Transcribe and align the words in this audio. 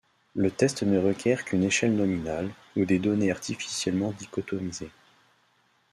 Le 0.33 0.49
test 0.49 0.81
ne 0.81 0.97
requiert 0.97 1.45
qu'une 1.45 1.61
échelle 1.63 1.95
nominale 1.95 2.49
ou 2.75 2.85
des 2.85 2.97
données 2.97 3.29
artificiellement 3.29 4.13
dichotomisées. 4.13 4.89